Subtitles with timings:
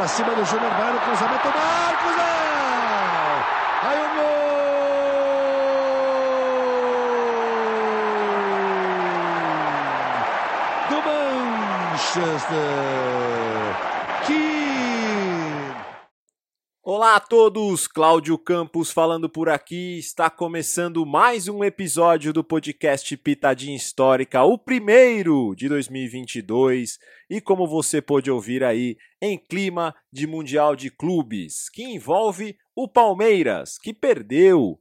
[0.00, 2.16] Para cima do Júnior, vai no cruzamento, Marcos!
[2.16, 3.44] Não!
[3.82, 4.08] Aí o
[10.88, 11.02] gol do
[11.90, 12.99] Manchester.
[17.00, 19.98] Olá a todos, Cláudio Campos falando por aqui.
[19.98, 26.98] Está começando mais um episódio do podcast Pitadinha Histórica, o primeiro de 2022.
[27.30, 32.86] E como você pôde ouvir aí, em clima de Mundial de Clubes, que envolve o
[32.86, 34.78] Palmeiras, que perdeu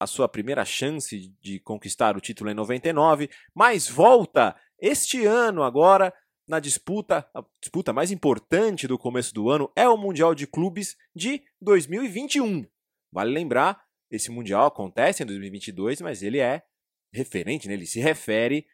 [0.00, 6.14] a sua primeira chance de conquistar o título em 99, mas volta este ano agora
[6.48, 10.96] na disputa, a disputa mais importante do começo do ano é o Mundial de Clubes
[11.14, 12.66] de 2021.
[13.12, 16.62] Vale lembrar, esse Mundial acontece em 2022, mas ele é
[17.12, 17.74] referente, né?
[17.74, 18.66] ele se refere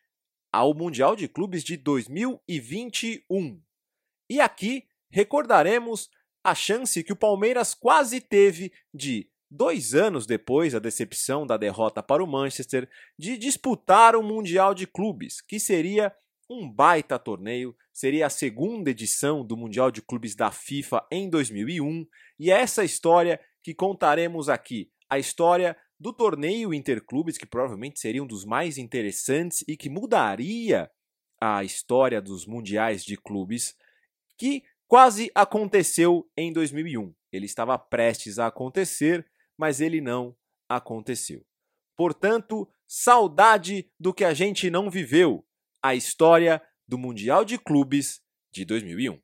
[0.52, 3.60] ao Mundial de Clubes de 2021.
[4.30, 6.08] E aqui recordaremos
[6.44, 12.02] a chance que o Palmeiras quase teve de, dois anos depois da decepção da derrota
[12.02, 16.14] para o Manchester, de disputar o Mundial de Clubes, que seria
[16.48, 22.06] um baita torneio, seria a segunda edição do Mundial de Clubes da FIFA em 2001,
[22.38, 28.22] e é essa história que contaremos aqui, a história do torneio Interclubes, que provavelmente seria
[28.22, 30.90] um dos mais interessantes e que mudaria
[31.40, 33.74] a história dos mundiais de clubes,
[34.36, 37.14] que quase aconteceu em 2001.
[37.32, 40.36] Ele estava prestes a acontecer, mas ele não
[40.68, 41.44] aconteceu.
[41.96, 45.44] Portanto, saudade do que a gente não viveu
[45.84, 49.20] a história do Mundial de Clubes de 2001.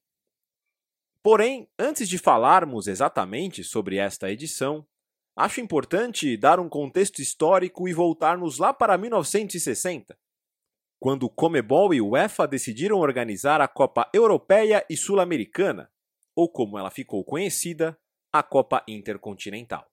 [1.22, 4.86] Porém, antes de falarmos exatamente sobre esta edição,
[5.34, 10.18] acho importante dar um contexto histórico e voltarmos lá para 1960,
[10.98, 15.90] quando o Comebol e o UEFA decidiram organizar a Copa Europeia e Sul-Americana,
[16.36, 17.98] ou como ela ficou conhecida,
[18.30, 19.89] a Copa Intercontinental.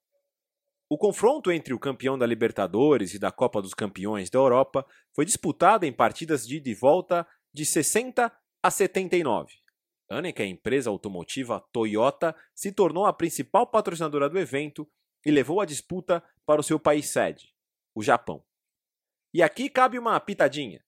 [0.89, 5.25] O confronto entre o campeão da Libertadores e da Copa dos Campeões da Europa foi
[5.25, 8.31] disputado em partidas de ida e volta de 60
[8.63, 9.53] a 79,
[10.09, 14.89] ano a empresa automotiva Toyota se tornou a principal patrocinadora do evento
[15.25, 17.53] e levou a disputa para o seu país sede,
[17.93, 18.43] o Japão.
[19.33, 20.81] E aqui cabe uma pitadinha,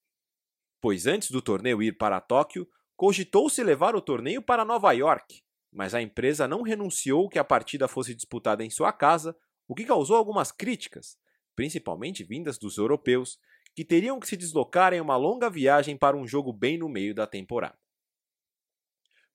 [0.81, 5.93] pois antes do torneio ir para Tóquio, cogitou-se levar o torneio para Nova York, mas
[5.93, 9.35] a empresa não renunciou que a partida fosse disputada em sua casa
[9.69, 11.15] o que causou algumas críticas,
[11.55, 13.39] principalmente vindas dos europeus,
[13.75, 17.13] que teriam que se deslocar em uma longa viagem para um jogo bem no meio
[17.13, 17.77] da temporada.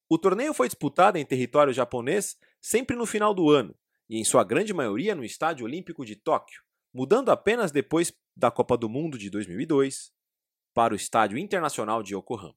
[0.09, 3.77] O torneio foi disputado em território japonês sempre no final do ano,
[4.09, 6.62] e em sua grande maioria no Estádio Olímpico de Tóquio,
[6.93, 10.12] mudando apenas depois da Copa do Mundo de 2002
[10.75, 12.56] para o Estádio Internacional de Yokohama.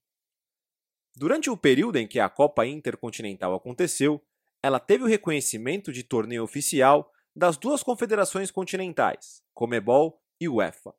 [1.15, 4.19] Durante o período em que a Copa Intercontinental aconteceu,
[4.63, 10.91] ela teve o reconhecimento de torneio oficial das duas confederações continentais, Comebol e UEFA,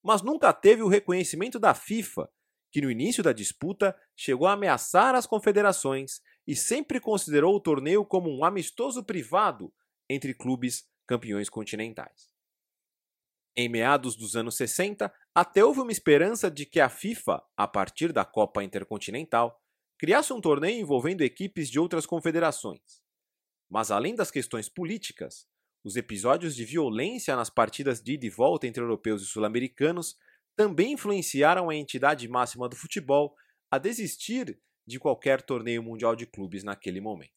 [0.00, 2.30] mas nunca teve o reconhecimento da FIFA,
[2.70, 8.04] que no início da disputa chegou a ameaçar as confederações e sempre considerou o torneio
[8.04, 9.74] como um amistoso privado
[10.08, 12.32] entre clubes campeões continentais.
[13.56, 18.12] Em meados dos anos 60, até houve uma esperança de que a FIFA, a partir
[18.12, 19.60] da Copa Intercontinental,
[19.98, 23.02] criasse um torneio envolvendo equipes de outras confederações.
[23.68, 25.50] Mas além das questões políticas,
[25.84, 30.16] os episódios de violência nas partidas de ida e volta entre europeus e sul-americanos
[30.54, 33.34] também influenciaram a entidade máxima do futebol
[33.70, 37.32] a desistir de qualquer torneio mundial de clubes naquele momento.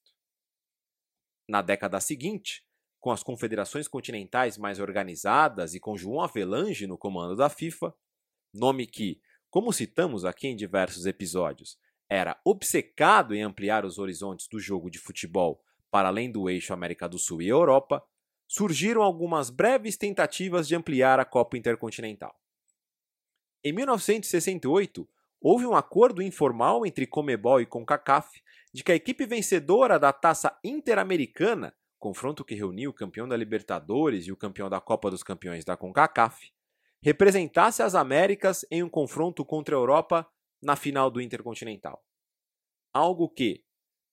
[1.47, 2.63] Na década seguinte,
[2.99, 7.93] com as confederações continentais mais organizadas e com João Avelange no comando da FIFA,
[8.53, 11.77] nome que, como citamos aqui em diversos episódios,
[12.09, 17.07] era obcecado em ampliar os horizontes do jogo de futebol para além do eixo América
[17.07, 18.03] do Sul e Europa,
[18.47, 22.35] surgiram algumas breves tentativas de ampliar a Copa Intercontinental.
[23.63, 25.07] Em 1968,
[25.41, 30.57] houve um acordo informal entre Comebol e CONCACAF de que a equipe vencedora da Taça
[30.63, 35.65] Interamericana, confronto que reuniu o campeão da Libertadores e o campeão da Copa dos Campeões
[35.65, 36.51] da CONCACAF,
[37.01, 40.27] representasse as Américas em um confronto contra a Europa
[40.61, 42.03] na final do Intercontinental.
[42.93, 43.63] Algo que,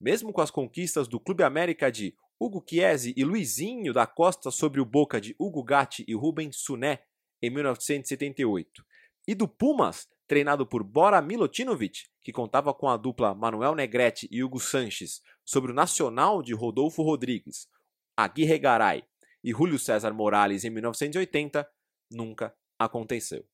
[0.01, 2.15] mesmo com as conquistas do Clube América de
[2.45, 7.05] Hugo Chiesi e Luizinho da Costa sobre o Boca de Hugo Gatti e Rubens Suné
[7.41, 8.85] em 1978,
[9.29, 14.43] e do Pumas, treinado por Bora Milutinovic, que contava com a dupla Manuel Negrete e
[14.43, 17.69] Hugo Sanches, sobre o Nacional de Rodolfo Rodrigues,
[18.17, 19.05] Aguirre Garay
[19.45, 21.65] e Júlio César Morales em 1980,
[22.11, 23.47] nunca aconteceu.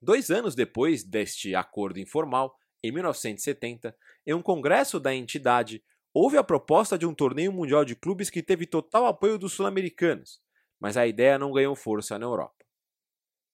[0.00, 3.94] Dois anos depois deste acordo informal, em 1970,
[4.26, 5.84] em um congresso da entidade,
[6.18, 10.40] houve a proposta de um torneio mundial de clubes que teve total apoio dos sul-americanos,
[10.80, 12.64] mas a ideia não ganhou força na Europa.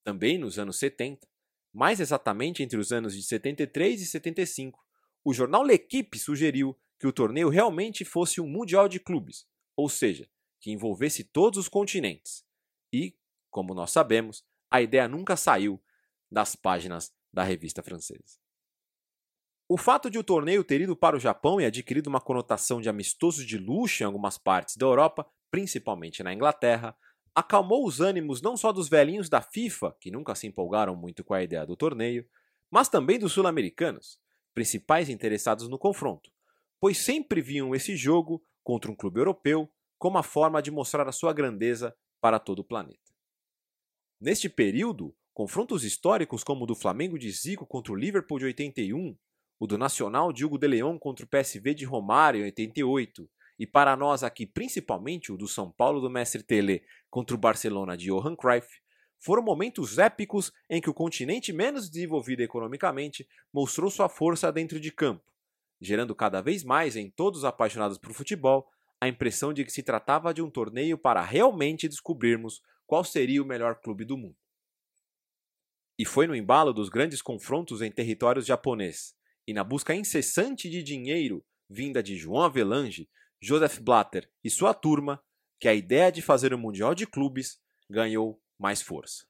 [0.05, 1.27] Também nos anos 70,
[1.73, 4.79] mais exatamente entre os anos de 73 e 75,
[5.25, 9.45] o jornal L'Equipe sugeriu que o torneio realmente fosse um mundial de clubes,
[9.75, 10.31] ou seja,
[10.61, 12.45] que envolvesse todos os continentes.
[12.93, 13.19] E,
[13.51, 15.83] como nós sabemos, a ideia nunca saiu
[16.31, 18.42] das páginas da revista francesa.
[19.75, 22.91] O fato de o torneio ter ido para o Japão e adquirido uma conotação de
[22.91, 26.95] amistoso de luxo em algumas partes da Europa, principalmente na Inglaterra,
[27.35, 31.33] acalmou os ânimos não só dos velhinhos da FIFA, que nunca se empolgaram muito com
[31.33, 32.29] a ideia do torneio,
[32.71, 34.19] mas também dos sul-americanos,
[34.53, 36.31] principais interessados no confronto,
[36.79, 41.13] pois sempre viam esse jogo contra um clube europeu como a forma de mostrar a
[41.13, 43.11] sua grandeza para todo o planeta.
[44.21, 49.17] Neste período, confrontos históricos como o do Flamengo de Zico contra o Liverpool de 81,
[49.63, 53.65] o do Nacional de Hugo de León contra o PSV de Romário em 88, e
[53.65, 58.07] para nós aqui principalmente o do São Paulo do Mestre Tele contra o Barcelona de
[58.07, 58.67] Johan Cruyff,
[59.21, 64.91] foram momentos épicos em que o continente menos desenvolvido economicamente mostrou sua força dentro de
[64.91, 65.33] campo,
[65.81, 68.69] gerando cada vez mais em todos os apaixonados por futebol
[69.01, 73.47] a impressão de que se tratava de um torneio para realmente descobrirmos qual seria o
[73.47, 74.37] melhor clube do mundo.
[75.97, 79.15] E foi no embalo dos grandes confrontos em territórios japonês
[79.47, 83.09] e na busca incessante de dinheiro vinda de João Avelange,
[83.41, 85.23] Joseph Blatter e sua turma
[85.59, 87.59] que a ideia de fazer o Mundial de Clubes
[87.89, 89.27] ganhou mais força.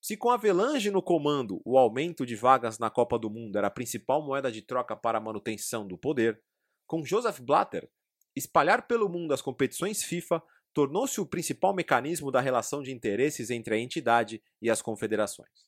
[0.00, 3.70] Se com Avelange no comando o aumento de vagas na Copa do Mundo era a
[3.70, 6.40] principal moeda de troca para a manutenção do poder,
[6.86, 7.88] com Joseph Blatter,
[8.34, 10.42] espalhar pelo mundo as competições FIFA
[10.72, 15.67] tornou-se o principal mecanismo da relação de interesses entre a entidade e as confederações.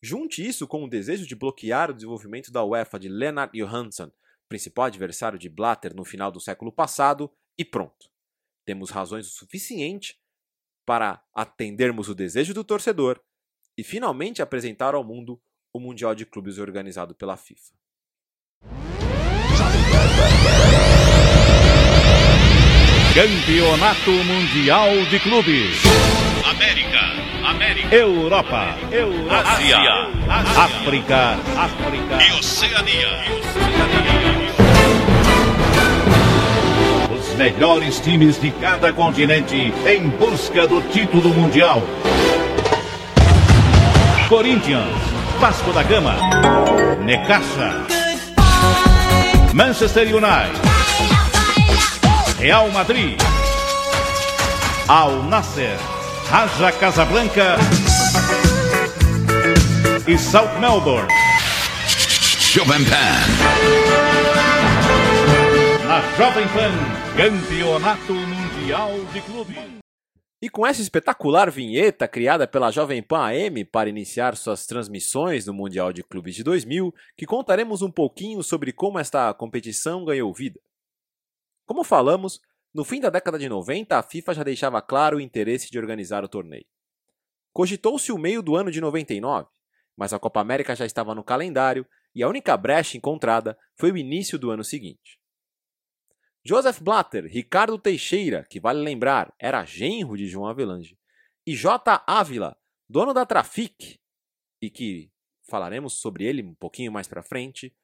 [0.00, 4.10] Junte isso com o desejo de bloquear o desenvolvimento da UEFA de Lennart Johansson,
[4.48, 8.08] principal adversário de Blatter no final do século passado, e pronto.
[8.64, 10.18] Temos razões o suficiente
[10.86, 13.20] para atendermos o desejo do torcedor
[13.76, 15.40] e finalmente apresentar ao mundo
[15.72, 17.74] o Mundial de Clubes organizado pela FIFA.
[23.14, 26.17] Campeonato Mundial de Clubes.
[27.68, 33.08] América, Europa, Eurasia, Ásia, Ásia, África, África e Oceania.
[37.10, 41.82] Os melhores times de cada continente em busca do título mundial.
[44.30, 44.96] Corinthians,
[45.38, 46.16] Vasco da Gama,
[47.04, 47.84] Necaxa,
[49.52, 50.58] Manchester United,
[52.38, 53.18] Real Madrid,
[54.88, 55.76] Al Nasser,
[56.30, 57.56] Raja Casablanca
[60.06, 61.08] e South Melbourne.
[62.52, 63.14] Jovem Pan.
[65.86, 66.70] Na Jovem Pan,
[67.16, 69.56] Campeonato Mundial de Clubes.
[70.42, 75.54] E com essa espetacular vinheta criada pela Jovem Pan AM para iniciar suas transmissões no
[75.54, 80.60] Mundial de Clubes de 2000, que contaremos um pouquinho sobre como esta competição ganhou vida.
[81.66, 82.38] Como falamos,
[82.74, 86.22] no fim da década de 90, a FIFA já deixava claro o interesse de organizar
[86.22, 86.66] o torneio.
[87.52, 89.48] Cogitou-se o meio do ano de 99,
[89.96, 93.96] mas a Copa América já estava no calendário e a única brecha encontrada foi o
[93.96, 95.18] início do ano seguinte.
[96.44, 100.98] Joseph Blatter, Ricardo Teixeira, que vale lembrar era genro de João Avelange,
[101.46, 102.04] e J.
[102.06, 102.56] Ávila,
[102.88, 103.98] dono da Trafic,
[104.60, 105.10] e que
[105.48, 107.74] falaremos sobre ele um pouquinho mais para frente,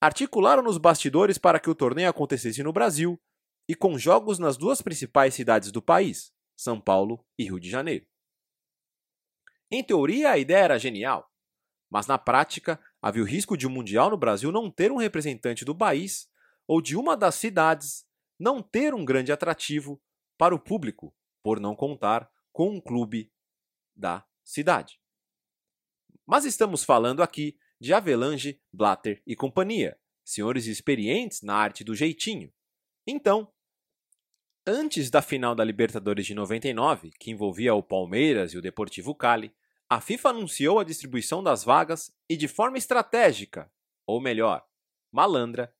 [0.00, 3.20] articularam nos bastidores para que o torneio acontecesse no Brasil
[3.68, 8.06] e com jogos nas duas principais cidades do país, São Paulo e Rio de Janeiro.
[9.70, 11.30] Em teoria, a ideia era genial,
[11.90, 14.96] mas na prática havia o risco de o um Mundial no Brasil não ter um
[14.96, 16.28] representante do país
[16.66, 18.06] ou de uma das cidades
[18.38, 20.02] não ter um grande atrativo
[20.36, 23.32] para o público, por não contar com um clube
[23.94, 25.00] da cidade.
[26.26, 32.52] Mas estamos falando aqui de Avelange, Blatter e companhia, senhores experientes na arte do jeitinho.
[33.06, 33.52] Então,
[34.66, 39.52] antes da final da Libertadores de 99, que envolvia o Palmeiras e o Deportivo Cali,
[39.88, 43.70] a FIFA anunciou a distribuição das vagas e, de forma estratégica,
[44.06, 44.66] ou melhor,
[45.10, 45.74] malandra,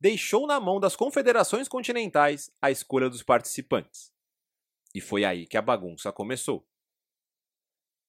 [0.00, 4.12] deixou na mão das confederações continentais a escolha dos participantes.
[4.94, 6.66] E foi aí que a bagunça começou.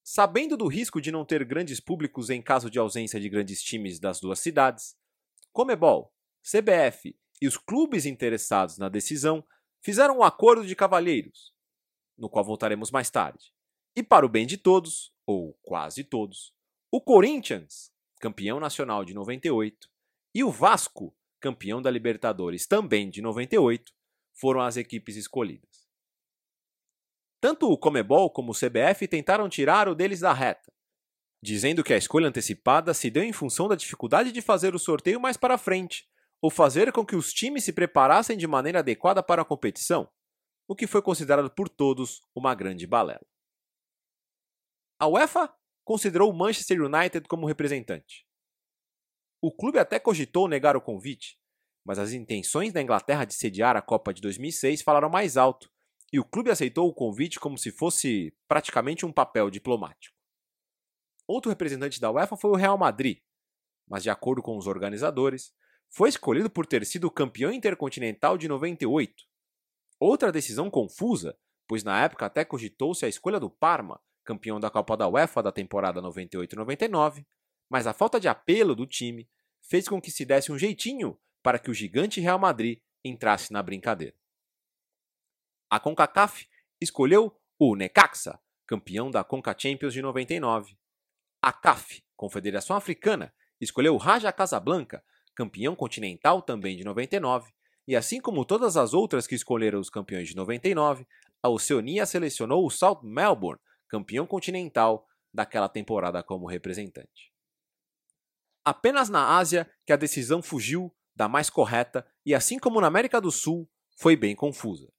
[0.03, 3.99] Sabendo do risco de não ter grandes públicos em caso de ausência de grandes times
[3.99, 4.97] das duas cidades,
[5.51, 6.11] Comebol,
[6.41, 9.43] CBF e os clubes interessados na decisão
[9.81, 11.53] fizeram um acordo de cavalheiros,
[12.17, 13.51] no qual voltaremos mais tarde.
[13.95, 16.53] E para o bem de todos, ou quase todos,
[16.91, 19.89] o Corinthians, campeão nacional de 98,
[20.35, 23.91] e o Vasco, campeão da Libertadores também de 98,
[24.33, 25.89] foram as equipes escolhidas.
[27.41, 30.71] Tanto o Comebol como o CBF tentaram tirar o deles da reta,
[31.41, 35.19] dizendo que a escolha antecipada se deu em função da dificuldade de fazer o sorteio
[35.19, 36.07] mais para frente,
[36.41, 40.11] ou fazer com que os times se preparassem de maneira adequada para a competição,
[40.67, 43.25] o que foi considerado por todos uma grande balela.
[44.99, 48.25] A UEFA considerou o Manchester United como representante.
[49.41, 51.39] O clube até cogitou negar o convite,
[51.83, 55.71] mas as intenções da Inglaterra de sediar a Copa de 2006 falaram mais alto,
[56.13, 60.15] e o clube aceitou o convite como se fosse praticamente um papel diplomático.
[61.27, 63.19] Outro representante da UEFA foi o Real Madrid,
[63.87, 65.53] mas de acordo com os organizadores,
[65.91, 69.25] foi escolhido por ter sido campeão intercontinental de 98.
[69.99, 74.95] Outra decisão confusa, pois na época até cogitou-se a escolha do Parma, campeão da Copa
[74.95, 77.25] da UEFA da temporada 98-99,
[77.69, 79.29] mas a falta de apelo do time
[79.61, 83.61] fez com que se desse um jeitinho para que o gigante Real Madrid entrasse na
[83.61, 84.15] brincadeira.
[85.69, 86.47] A CONCACAF
[86.79, 90.77] escolheu o Necaxa, campeão da Conca Champions de 99.
[91.41, 95.03] A CAF, Confederação Africana, escolheu o Raja Casablanca,
[95.35, 97.51] campeão continental também de 99,
[97.87, 101.05] e assim como todas as outras que escolheram os campeões de 99,
[101.41, 107.31] a Oceania selecionou o South Melbourne, campeão continental daquela temporada como representante.
[108.63, 113.19] Apenas na Ásia que a decisão fugiu da mais correta e, assim como na América
[113.19, 114.91] do Sul, foi bem confusa.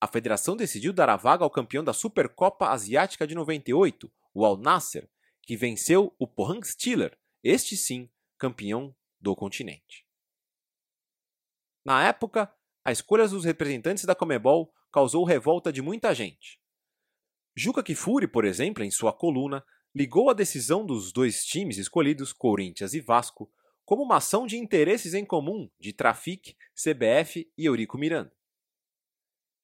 [0.00, 4.56] A federação decidiu dar a vaga ao campeão da Supercopa Asiática de 98, o Al
[4.56, 5.08] Nasser,
[5.42, 10.06] que venceu o Pohang Steeler, este sim, campeão do continente.
[11.84, 12.52] Na época,
[12.84, 16.60] a escolha dos representantes da Comebol causou revolta de muita gente.
[17.56, 22.94] Juca Kifuri, por exemplo, em sua coluna, ligou a decisão dos dois times escolhidos, Corinthians
[22.94, 23.50] e Vasco,
[23.84, 28.32] como uma ação de interesses em comum de Trafic, CBF e Eurico Miranda.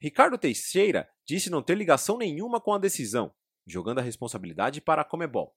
[0.00, 3.34] Ricardo Teixeira disse não ter ligação nenhuma com a decisão,
[3.66, 5.56] jogando a responsabilidade para a Comebol.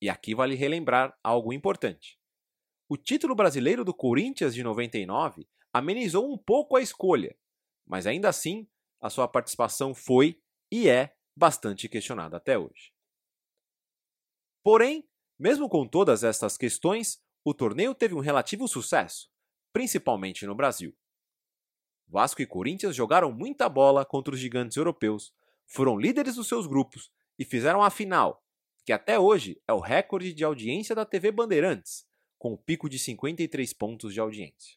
[0.00, 2.20] E aqui vale relembrar algo importante.
[2.88, 7.36] O título brasileiro do Corinthians de 99 amenizou um pouco a escolha,
[7.84, 8.68] mas ainda assim
[9.00, 10.40] a sua participação foi
[10.70, 12.92] e é bastante questionada até hoje.
[14.62, 19.28] Porém, mesmo com todas estas questões, o torneio teve um relativo sucesso,
[19.72, 20.96] principalmente no Brasil.
[22.06, 25.34] Vasco e Corinthians jogaram muita bola contra os gigantes europeus,
[25.66, 28.44] foram líderes dos seus grupos e fizeram a final,
[28.84, 32.06] que até hoje é o recorde de audiência da TV Bandeirantes,
[32.46, 34.76] com o pico de 53 pontos de audiência.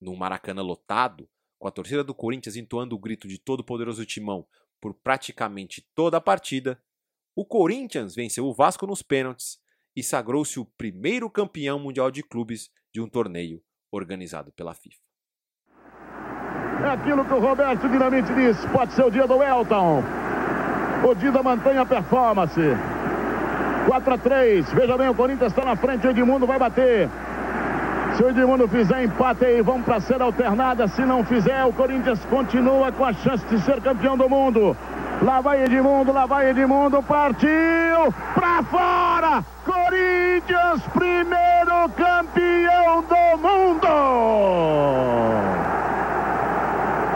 [0.00, 4.46] No Maracanã lotado, com a torcida do Corinthians entoando o grito de todo poderoso timão
[4.80, 6.82] por praticamente toda a partida,
[7.36, 9.60] o Corinthians venceu o Vasco nos pênaltis
[9.94, 15.02] e sagrou-se o primeiro campeão mundial de clubes de um torneio organizado pela FIFA.
[16.82, 20.02] É aquilo que o Roberto Dinamite disse, pode ser o dia do Elton.
[21.06, 22.58] O Dida mantém a performance.
[23.90, 27.08] 4 a 3, veja bem, o Corinthians está na frente, o Edmundo vai bater.
[28.14, 30.86] Se o Edmundo fizer empate aí, vamos para ser alternada.
[30.86, 34.76] Se não fizer, o Corinthians continua com a chance de ser campeão do mundo.
[35.20, 39.44] Lá vai Edmundo, lá vai Edmundo, partiu para fora!
[39.64, 43.88] Corinthians, primeiro campeão do mundo!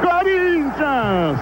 [0.02, 1.38] Corinthians,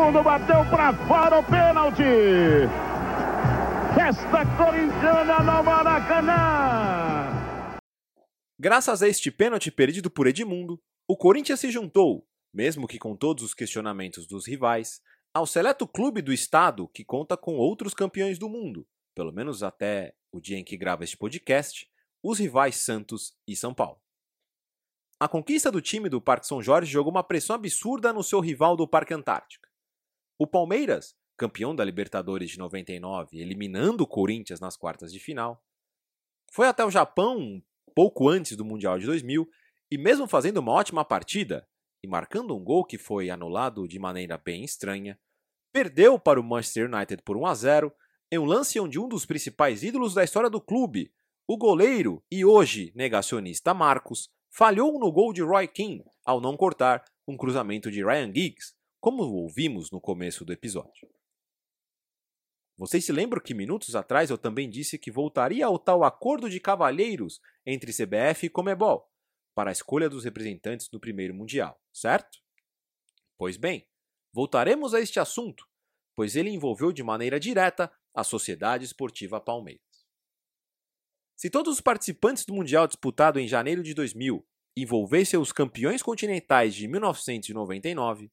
[0.00, 2.02] Edmundo bateu para fora o pênalti!
[3.94, 7.28] Festa corintiana no Maracanã!
[8.58, 13.44] Graças a este pênalti perdido por Edmundo, o Corinthians se juntou, mesmo que com todos
[13.44, 15.02] os questionamentos dos rivais,
[15.34, 20.14] ao seleto clube do estado que conta com outros campeões do mundo, pelo menos até
[20.32, 21.86] o dia em que grava este podcast,
[22.22, 24.00] os rivais Santos e São Paulo.
[25.20, 28.74] A conquista do time do Parque São Jorge jogou uma pressão absurda no seu rival
[28.76, 29.69] do Parque Antártica.
[30.40, 35.62] O Palmeiras, campeão da Libertadores de 99, eliminando o Corinthians nas quartas de final,
[36.50, 37.62] foi até o Japão
[37.94, 39.46] pouco antes do Mundial de 2000,
[39.90, 41.68] e mesmo fazendo uma ótima partida
[42.02, 45.20] e marcando um gol que foi anulado de maneira bem estranha,
[45.70, 47.92] perdeu para o Manchester United por 1 a 0
[48.32, 51.12] em um lance onde um dos principais ídolos da história do clube,
[51.46, 57.04] o goleiro e hoje negacionista Marcos, falhou no gol de Roy Keane ao não cortar
[57.28, 61.08] um cruzamento de Ryan Giggs, como ouvimos no começo do episódio.
[62.76, 66.60] Vocês se lembram que minutos atrás eu também disse que voltaria ao tal acordo de
[66.60, 69.10] cavalheiros entre CBF e Comebol
[69.54, 72.38] para a escolha dos representantes do primeiro Mundial, certo?
[73.36, 73.88] Pois bem,
[74.32, 75.66] voltaremos a este assunto,
[76.14, 80.06] pois ele envolveu de maneira direta a Sociedade Esportiva Palmeiras.
[81.36, 86.74] Se todos os participantes do Mundial disputado em janeiro de 2000 envolvessem os campeões continentais
[86.74, 88.30] de 1999,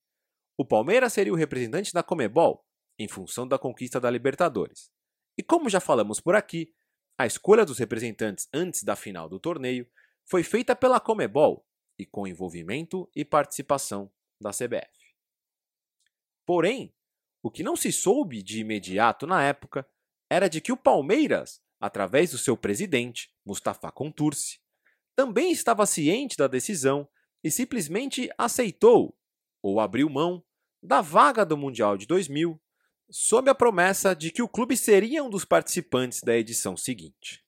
[0.57, 2.65] o Palmeiras seria o representante da Comebol,
[2.97, 4.91] em função da conquista da Libertadores.
[5.37, 6.73] E como já falamos por aqui,
[7.15, 9.87] a escolha dos representantes antes da final do torneio
[10.25, 11.63] foi feita pela Comebol
[11.97, 14.11] e com envolvimento e participação
[14.41, 15.15] da CBF.
[16.43, 16.93] Porém,
[17.43, 19.87] o que não se soube de imediato na época
[20.29, 24.59] era de que o Palmeiras, através do seu presidente, Mustafa Contursi,
[25.15, 27.07] também estava ciente da decisão
[27.43, 29.17] e simplesmente aceitou
[29.61, 30.43] ou abriu mão
[30.87, 32.59] da vaga do Mundial de 2000,
[33.09, 37.45] sob a promessa de que o clube seria um dos participantes da edição seguinte.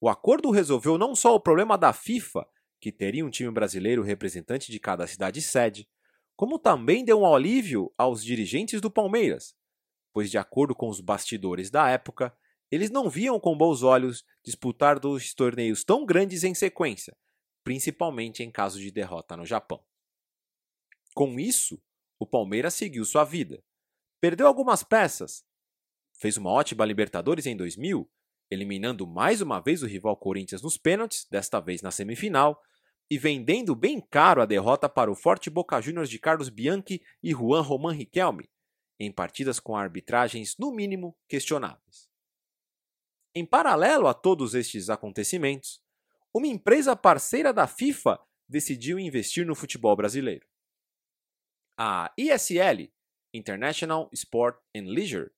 [0.00, 2.46] O acordo resolveu não só o problema da FIFA,
[2.80, 5.88] que teria um time brasileiro representante de cada cidade sede,
[6.36, 9.56] como também deu um alívio aos dirigentes do Palmeiras,
[10.12, 12.36] pois, de acordo com os bastidores da época,
[12.70, 17.16] eles não viam com bons olhos disputar dois torneios tão grandes em sequência,
[17.64, 19.82] principalmente em caso de derrota no Japão.
[21.14, 21.80] Com isso,
[22.18, 23.62] o Palmeiras seguiu sua vida.
[24.20, 25.44] Perdeu algumas peças,
[26.18, 28.10] fez uma ótima Libertadores em 2000,
[28.50, 32.60] eliminando mais uma vez o rival Corinthians nos pênaltis, desta vez na semifinal,
[33.10, 37.32] e vendendo bem caro a derrota para o forte Boca Juniors de Carlos Bianchi e
[37.32, 38.48] Juan Roman Riquelme,
[38.98, 42.08] em partidas com arbitragens no mínimo questionáveis.
[43.34, 45.82] Em paralelo a todos estes acontecimentos,
[46.32, 48.18] uma empresa parceira da FIFA
[48.48, 50.46] decidiu investir no futebol brasileiro.
[51.76, 52.88] A ISL,
[53.32, 55.32] International Sport and Leisure,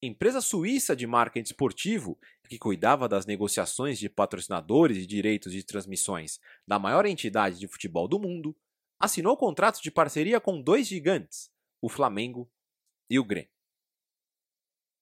[0.00, 2.16] empresa suíça de marketing esportivo
[2.48, 8.06] que cuidava das negociações de patrocinadores e direitos de transmissões da maior entidade de futebol
[8.06, 8.56] do mundo,
[9.00, 11.50] assinou contratos de parceria com dois gigantes,
[11.82, 12.48] o Flamengo
[13.08, 13.50] e o Grêmio.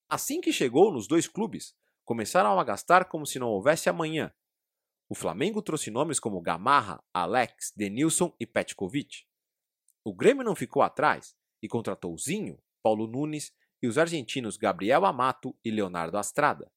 [0.09, 4.33] Assim que chegou nos dois clubes, começaram a gastar como se não houvesse amanhã.
[5.07, 9.28] O Flamengo trouxe nomes como Gamarra, Alex, Denilson e Petkovic.
[10.09, 15.55] O Grêmio não ficou atrás e contratou Zinho, Paulo Nunes e os argentinos Gabriel Amato
[15.63, 16.73] e Leonardo Astrada.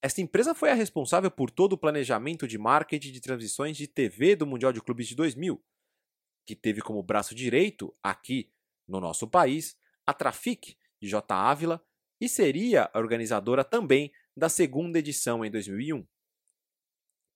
[0.00, 4.36] Esta empresa foi a responsável por todo o planejamento de marketing de transmissões de TV
[4.36, 5.60] do Mundial de Clubes de 2000,
[6.46, 8.48] que teve como braço direito, aqui
[8.86, 9.76] no nosso país,
[10.06, 11.34] a Trafic, de J.
[11.34, 11.84] Ávila,
[12.20, 16.06] e seria a organizadora também da segunda edição em 2001.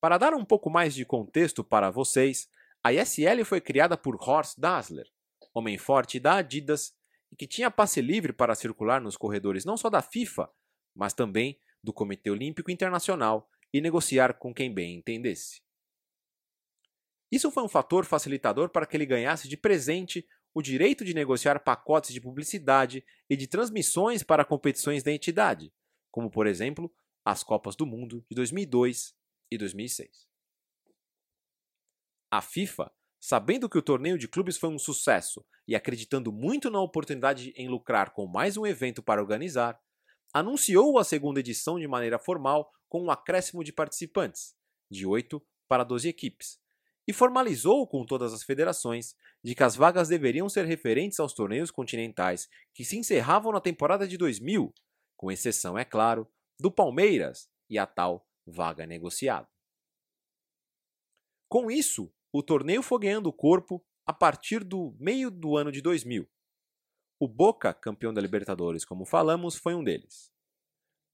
[0.01, 2.49] Para dar um pouco mais de contexto para vocês,
[2.83, 5.07] a ISL foi criada por Horst Dassler,
[5.53, 6.95] homem forte da Adidas
[7.31, 10.51] e que tinha passe livre para circular nos corredores não só da FIFA,
[10.95, 15.61] mas também do Comitê Olímpico Internacional e negociar com quem bem entendesse.
[17.31, 21.61] Isso foi um fator facilitador para que ele ganhasse de presente o direito de negociar
[21.61, 25.73] pacotes de publicidade e de transmissões para competições da entidade,
[26.11, 26.93] como, por exemplo,
[27.25, 29.15] as Copas do Mundo de 2002
[29.51, 30.30] e 2006.
[32.33, 36.81] A FIFA, sabendo que o torneio de clubes foi um sucesso e acreditando muito na
[36.81, 39.81] oportunidade em lucrar com mais um evento para organizar,
[40.33, 44.55] anunciou a segunda edição de maneira formal com um acréscimo de participantes,
[44.89, 46.61] de 8 para 12 equipes,
[47.05, 51.73] e formalizou com todas as federações de que as vagas deveriam ser referentes aos torneios
[51.73, 54.73] continentais que se encerravam na temporada de 2000,
[55.17, 59.49] com exceção, é claro, do Palmeiras e a tal vaga negociada.
[61.49, 66.29] Com isso, o torneio foi ganhando corpo a partir do meio do ano de 2000.
[67.19, 70.33] O Boca, campeão da Libertadores, como falamos, foi um deles.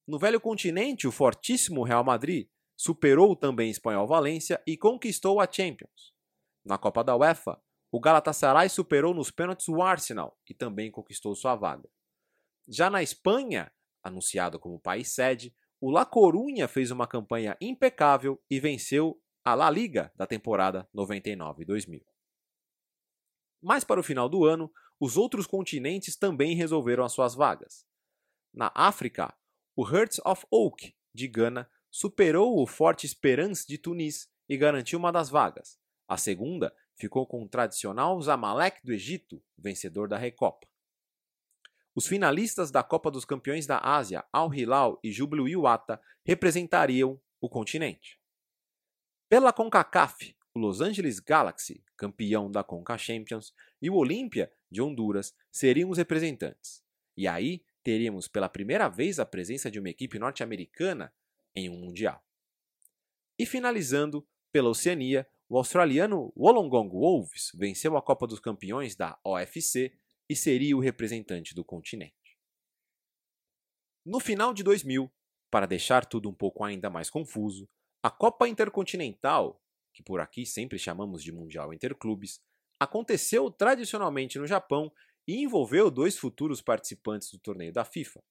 [0.06, 6.14] No velho continente, o fortíssimo Real Madrid superou também Espanhol Valência e conquistou a Champions.
[6.64, 11.56] Na Copa da UEFA, o Galatasaray superou nos pênaltis o Arsenal e também conquistou sua
[11.56, 11.88] vaga.
[12.68, 18.60] Já na Espanha, anunciado como país sede, o La Coruña fez uma campanha impecável e
[18.60, 22.02] venceu a La Liga da temporada 99-2000.
[23.62, 27.86] Mais para o final do ano, os outros continentes também resolveram as suas vagas.
[28.52, 29.32] Na África,
[29.76, 35.12] o Hearts of Oak, de Gana, superou o Forte Esperance de Tunis e garantiu uma
[35.12, 35.78] das vagas.
[36.08, 40.66] A segunda ficou com o tradicional Zamalek do Egito, vencedor da Recopa.
[41.94, 47.48] Os finalistas da Copa dos Campeões da Ásia, Al Hilal e Júbilo Iwata, representariam o
[47.48, 48.18] continente.
[49.28, 55.34] Pela CONCACAF, o Los Angeles Galaxy, campeão da Conca Champions, e o Olímpia de Honduras
[55.50, 56.80] seriam os representantes.
[57.16, 61.12] E aí teríamos pela primeira vez a presença de uma equipe norte-americana
[61.56, 62.24] em um Mundial.
[63.36, 69.92] E finalizando, pela Oceania, o australiano Wollongong Wolves venceu a Copa dos Campeões da OFC
[70.28, 72.38] e seria o representante do continente.
[74.04, 75.12] No final de 2000,
[75.50, 77.68] para deixar tudo um pouco ainda mais confuso,
[78.06, 79.60] a Copa Intercontinental,
[79.92, 82.40] que por aqui sempre chamamos de Mundial Interclubes,
[82.78, 84.92] aconteceu tradicionalmente no Japão
[85.26, 88.22] e envolveu dois futuros participantes do torneio da FIFA.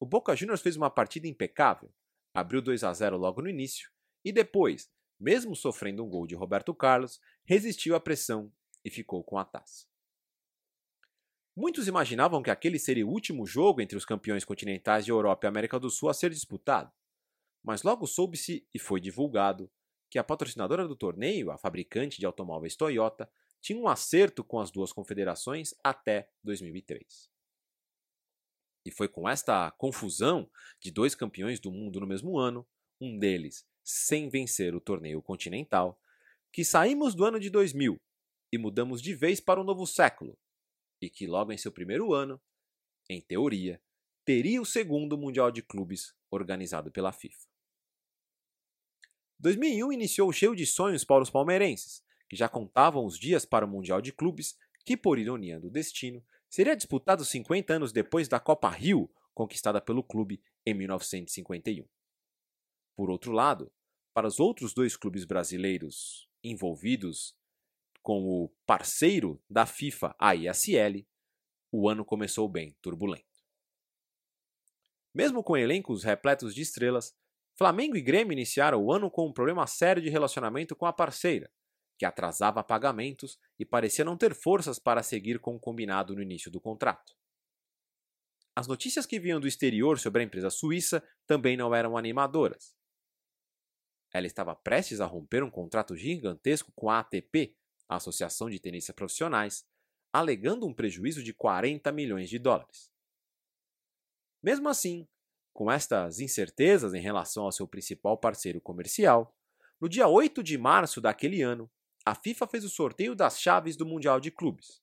[0.00, 1.92] O Boca Juniors fez uma partida impecável,
[2.32, 3.90] abriu 2 a 0 logo no início
[4.24, 8.50] e depois, mesmo sofrendo um gol de Roberto Carlos, resistiu à pressão
[8.82, 9.84] e ficou com a taça.
[11.54, 15.48] Muitos imaginavam que aquele seria o último jogo entre os campeões continentais de Europa e
[15.48, 16.90] América do Sul a ser disputado,
[17.66, 19.68] mas logo soube-se e foi divulgado
[20.08, 23.28] que a patrocinadora do torneio, a fabricante de automóveis Toyota,
[23.60, 27.28] tinha um acerto com as duas confederações até 2003.
[28.86, 30.48] E foi com esta confusão
[30.80, 32.64] de dois campeões do mundo no mesmo ano,
[33.00, 36.00] um deles sem vencer o torneio continental,
[36.52, 38.00] que saímos do ano de 2000
[38.52, 40.38] e mudamos de vez para o novo século,
[41.02, 42.40] e que logo em seu primeiro ano,
[43.10, 43.82] em teoria,
[44.24, 47.55] teria o segundo Mundial de Clubes organizado pela FIFA.
[49.38, 53.68] 2001 iniciou cheio de sonhos para os palmeirenses, que já contavam os dias para o
[53.68, 58.70] Mundial de Clubes, que, por ironia do destino, seria disputado 50 anos depois da Copa
[58.70, 61.86] Rio, conquistada pelo clube em 1951.
[62.96, 63.70] Por outro lado,
[64.14, 67.36] para os outros dois clubes brasileiros envolvidos
[68.02, 71.06] com o parceiro da FIFA, a ISL,
[71.70, 73.26] o ano começou bem turbulento.
[75.12, 77.14] Mesmo com elencos repletos de estrelas,
[77.56, 81.50] Flamengo e Grêmio iniciaram o ano com um problema sério de relacionamento com a parceira,
[81.98, 86.50] que atrasava pagamentos e parecia não ter forças para seguir com o combinado no início
[86.50, 87.16] do contrato.
[88.54, 92.76] As notícias que vinham do exterior sobre a empresa suíça também não eram animadoras.
[94.12, 97.54] Ela estava prestes a romper um contrato gigantesco com a ATP,
[97.88, 99.66] a Associação de Tenistas Profissionais,
[100.12, 102.90] alegando um prejuízo de 40 milhões de dólares.
[104.42, 105.06] Mesmo assim,
[105.56, 109.34] com estas incertezas em relação ao seu principal parceiro comercial,
[109.80, 111.70] no dia 8 de março daquele ano,
[112.04, 114.82] a FIFA fez o sorteio das chaves do Mundial de Clubes.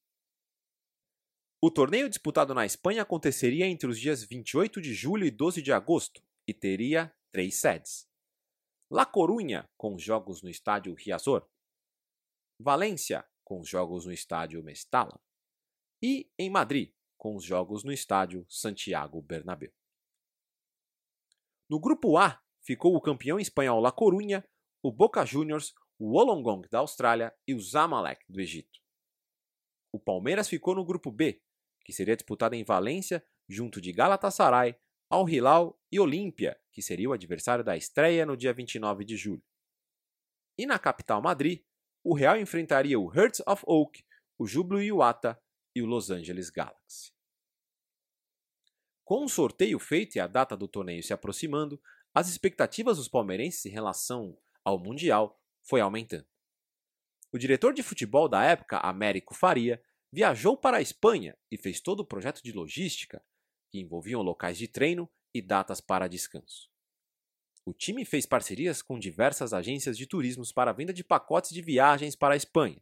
[1.62, 5.72] O torneio disputado na Espanha aconteceria entre os dias 28 de julho e 12 de
[5.72, 8.10] agosto e teria três sedes.
[8.90, 11.48] La Corunha, com os jogos no estádio Riazor,
[12.60, 15.22] Valência, com os jogos no estádio Mestalla,
[16.02, 19.72] e em Madrid, com os jogos no estádio Santiago Bernabéu.
[21.70, 24.44] No grupo A ficou o campeão espanhol La Corunha,
[24.82, 28.82] o Boca Juniors, o Wollongong da Austrália e o Zamalek do Egito.
[29.92, 31.42] O Palmeiras ficou no grupo B,
[31.86, 34.76] que seria disputado em Valência, junto de Galatasaray,
[35.10, 39.44] Al Hilal e Olímpia, que seria o adversário da estreia no dia 29 de julho.
[40.58, 41.64] E na capital Madrid,
[42.04, 44.04] o Real enfrentaria o Hearts of Oak,
[44.38, 45.40] o Júbilo Iwata
[45.76, 47.13] e o Los Angeles Galaxy.
[49.04, 51.82] Com o sorteio feito e a data do torneio se aproximando,
[52.14, 56.28] as expectativas dos palmeirenses em relação ao Mundial foi aumentando.
[57.32, 62.02] O diretor de futebol da época, Américo Faria, viajou para a Espanha e fez todo
[62.02, 63.24] o projeto de logística,
[63.72, 66.70] que envolviam locais de treino e datas para descanso.
[67.66, 71.62] O time fez parcerias com diversas agências de turismos para a venda de pacotes de
[71.62, 72.82] viagens para a Espanha.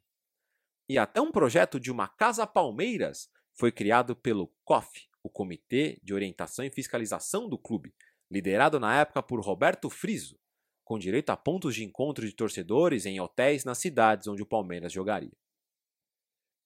[0.90, 6.14] E até um projeto de uma Casa Palmeiras foi criado pelo COF, o Comitê de
[6.14, 7.94] Orientação e Fiscalização do clube,
[8.30, 10.40] liderado na época por Roberto Friso,
[10.84, 14.92] com direito a pontos de encontro de torcedores em hotéis nas cidades onde o Palmeiras
[14.92, 15.32] jogaria.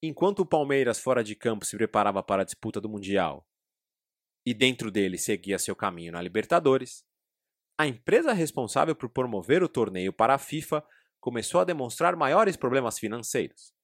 [0.02, 3.48] Enquanto o Palmeiras fora de campo se preparava para a disputa do Mundial
[4.46, 7.04] e dentro dele seguia seu caminho na Libertadores,
[7.78, 10.84] a empresa responsável por promover o torneio para a FIFA
[11.20, 13.75] começou a demonstrar maiores problemas financeiros.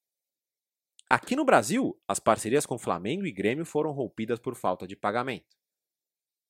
[1.12, 5.58] Aqui no Brasil, as parcerias com Flamengo e Grêmio foram rompidas por falta de pagamento.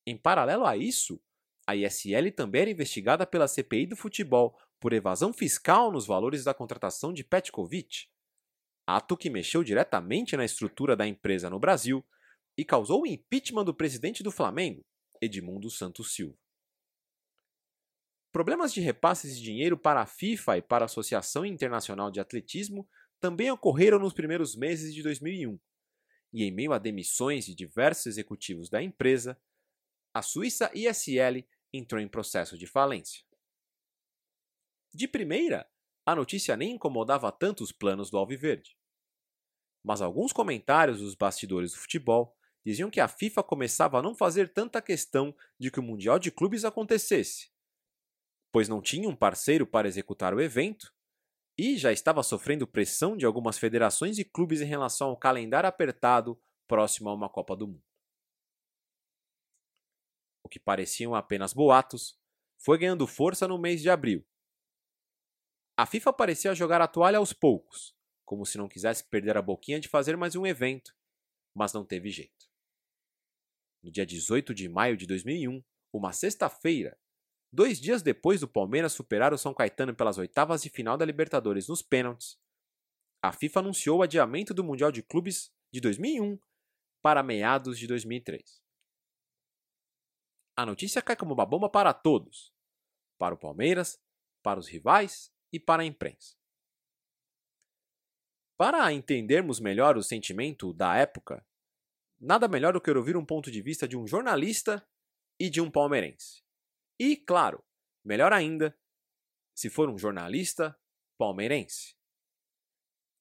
[0.06, 1.20] Em paralelo a isso,
[1.66, 6.54] a ISL também era investigada pela CPI do futebol por evasão fiscal nos valores da
[6.54, 8.06] contratação de Petkovic,
[8.86, 12.06] ato que mexeu diretamente na estrutura da empresa no Brasil
[12.56, 14.86] e causou o impeachment do presidente do Flamengo,
[15.20, 16.38] Edmundo Santos Silva.
[18.30, 22.88] Problemas de repasses de dinheiro para a FIFA e para a Associação Internacional de Atletismo
[23.22, 25.58] também ocorreram nos primeiros meses de 2001.
[26.32, 29.40] E em meio a demissões de diversos executivos da empresa,
[30.12, 33.24] a Suíça ISL entrou em processo de falência.
[34.92, 35.66] De primeira,
[36.04, 38.76] a notícia nem incomodava tanto os planos do Alviverde.
[39.82, 44.52] Mas alguns comentários dos bastidores do futebol diziam que a FIFA começava a não fazer
[44.52, 47.52] tanta questão de que o Mundial de Clubes acontecesse
[48.52, 50.94] pois não tinha um parceiro para executar o evento,
[51.56, 56.40] e já estava sofrendo pressão de algumas federações e clubes em relação ao calendário apertado
[56.66, 57.84] próximo a uma Copa do Mundo.
[60.42, 62.18] O que pareciam apenas boatos
[62.58, 64.26] foi ganhando força no mês de abril.
[65.76, 69.80] A FIFA parecia jogar a toalha aos poucos, como se não quisesse perder a boquinha
[69.80, 70.94] de fazer mais um evento,
[71.54, 72.50] mas não teve jeito.
[73.82, 75.62] No dia 18 de maio de 2001,
[75.92, 76.98] uma sexta-feira,
[77.52, 81.68] dois dias depois do Palmeiras superar o São Caetano pelas oitavas de final da Libertadores
[81.68, 82.40] nos pênaltis,
[83.22, 86.38] a FIFA anunciou o adiamento do Mundial de Clubes de 2001
[87.02, 88.62] para meados de 2003.
[90.56, 92.52] A notícia cai como uma bomba para todos:
[93.18, 94.00] para o Palmeiras,
[94.42, 96.36] para os rivais e para a imprensa.
[98.56, 101.44] Para entendermos melhor o sentimento da época,
[102.20, 104.86] nada melhor do que ouvir um ponto de vista de um jornalista
[105.38, 106.41] e de um palmeirense.
[107.04, 107.64] E, claro,
[108.04, 108.78] melhor ainda,
[109.52, 110.78] se for um jornalista
[111.18, 111.96] palmeirense.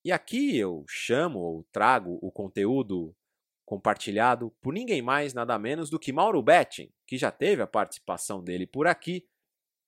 [0.05, 3.17] E aqui eu chamo ou trago o conteúdo
[3.65, 8.43] compartilhado por ninguém mais, nada menos do que Mauro Betting, que já teve a participação
[8.43, 9.27] dele por aqui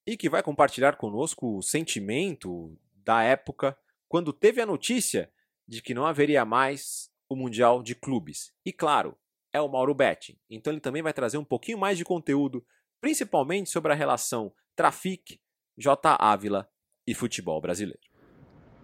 [0.04, 3.78] e que vai compartilhar conosco o sentimento da época
[4.08, 5.32] quando teve a notícia
[5.68, 8.52] de que não haveria mais o Mundial de Clubes.
[8.64, 9.16] E claro,
[9.52, 12.66] é o Mauro Betting, então ele também vai trazer um pouquinho mais de conteúdo,
[13.04, 15.38] principalmente sobre a relação Trafic,
[15.76, 16.16] J.
[16.18, 16.66] Ávila
[17.06, 18.00] e futebol brasileiro.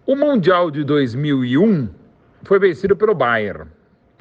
[0.06, 1.88] O Mundial de 2001
[2.44, 3.70] foi vencido pelo Bayern.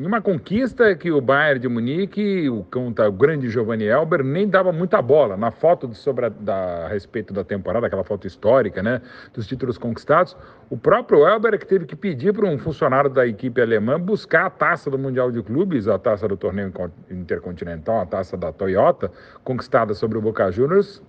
[0.02, 5.02] Uma conquista que o Bayern de Munique, o, o grande Giovanni Elber, nem dava muita
[5.02, 5.36] bola.
[5.36, 9.02] Na foto sobre a, da, a respeito da temporada, aquela foto histórica, né,
[9.34, 10.38] dos títulos conquistados,
[10.70, 14.46] o próprio Elber é que teve que pedir para um funcionário da equipe alemã buscar
[14.46, 16.72] a taça do Mundial de Clubes, a taça do torneio
[17.12, 19.12] intercontinental, a taça da Toyota,
[19.44, 21.02] conquistada sobre o Boca Juniors,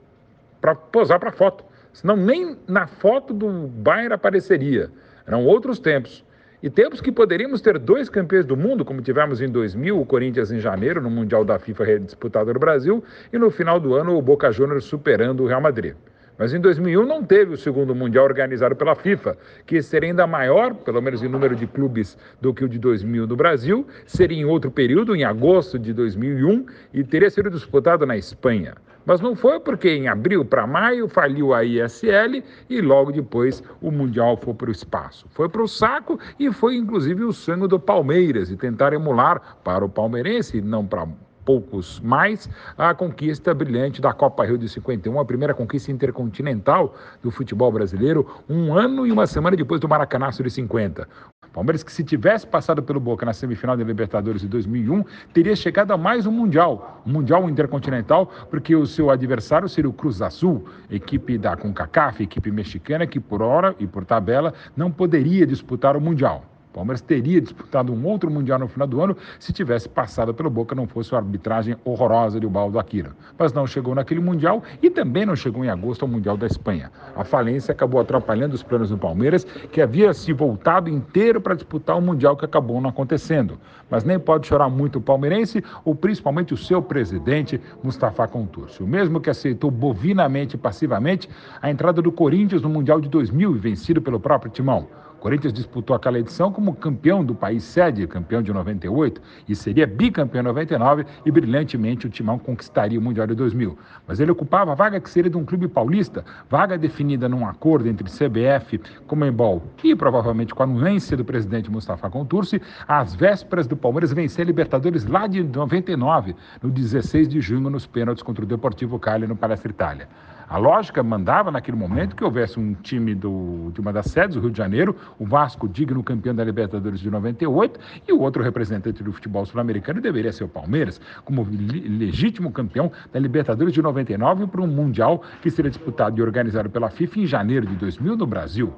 [0.61, 1.65] para posar para foto.
[1.93, 4.91] Senão nem na foto do Bayern apareceria.
[5.25, 6.25] Eram outros tempos.
[6.63, 10.53] E tempos que poderíamos ter dois campeões do mundo, como tivemos em 2000, o Corinthians
[10.53, 14.21] em janeiro, no Mundial da FIFA disputado no Brasil, e no final do ano o
[14.21, 15.95] Boca Juniors superando o Real Madrid.
[16.37, 20.75] Mas em 2001 não teve o segundo Mundial organizado pela FIFA, que seria ainda maior,
[20.75, 24.45] pelo menos em número de clubes, do que o de 2000 no Brasil, seria em
[24.45, 28.75] outro período, em agosto de 2001, e teria sido disputado na Espanha.
[29.05, 33.91] Mas não foi porque em abril para maio faliu a ISL e logo depois o
[33.91, 35.27] Mundial foi para o espaço.
[35.31, 39.85] Foi para o saco e foi inclusive o sonho do Palmeiras e tentar emular para
[39.85, 41.07] o palmeirense, não para
[41.45, 47.31] poucos mais, a conquista brilhante da Copa Rio de 51, a primeira conquista intercontinental do
[47.31, 51.09] futebol brasileiro, um ano e uma semana depois do Maracanaço de 50.
[51.53, 55.93] Palmeiras que se tivesse passado pelo Boca na semifinal da Libertadores de 2001, teria chegado
[55.93, 60.65] a mais um Mundial, um Mundial Intercontinental, porque o seu adversário seria o Cruz Azul,
[60.89, 66.01] equipe da CONCACAF, equipe mexicana, que por hora e por tabela não poderia disputar o
[66.01, 66.45] Mundial.
[66.71, 70.49] O Palmeiras teria disputado um outro Mundial no final do ano se tivesse passado pelo
[70.49, 73.11] Boca, não fosse a arbitragem horrorosa de Baldo Aquino.
[73.37, 76.93] Mas não chegou naquele Mundial e também não chegou em agosto ao Mundial da Espanha.
[77.17, 81.99] A falência acabou atrapalhando os planos do Palmeiras, que havia se voltado inteiro para disputar
[81.99, 83.59] o Mundial que acabou não acontecendo.
[83.91, 88.81] Mas nem pode chorar muito o palmeirense, ou principalmente o seu presidente, Mustafa Contursi.
[88.81, 91.29] O mesmo que aceitou bovinamente e passivamente
[91.61, 95.00] a entrada do Corinthians no Mundial de 2000 e vencido pelo próprio Timão.
[95.21, 100.41] Corinthians disputou aquela edição como campeão do país sede, campeão de 98, e seria bicampeão
[100.41, 103.79] em 99 e brilhantemente o Timão conquistaria o Mundial de 2000.
[104.09, 107.87] Mas ele ocupava a vaga que seria de um clube paulista, vaga definida num acordo
[107.87, 113.77] entre CBF, Comembol e provavelmente com a anuência do presidente Mustafa Contursi, às vésperas do
[113.77, 118.49] Palmeiras vencer a Libertadores lá de 99, no 16 de junho nos pênaltis contra o
[118.49, 120.09] Deportivo Cali no Palestra Itália.
[120.51, 124.41] A lógica mandava naquele momento que houvesse um time do, de uma das sedes, o
[124.41, 129.01] Rio de Janeiro, o Vasco, digno campeão da Libertadores de 98, e o outro representante
[129.01, 134.61] do futebol sul-americano deveria ser o Palmeiras, como legítimo campeão da Libertadores de 99 para
[134.61, 138.75] um Mundial que seria disputado e organizado pela FIFA em janeiro de 2000 no Brasil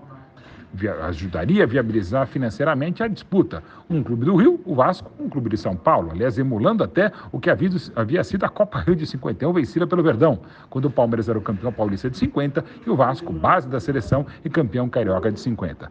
[1.03, 3.63] ajudaria a viabilizar financeiramente a disputa.
[3.89, 7.39] Um clube do Rio, o Vasco, um clube de São Paulo, aliás, emulando até o
[7.39, 11.39] que havia, sido a Copa Rio de 51, vencida pelo Verdão, quando o Palmeiras era
[11.39, 15.41] o campeão paulista de 50 e o Vasco, base da seleção e campeão carioca de
[15.41, 15.91] 50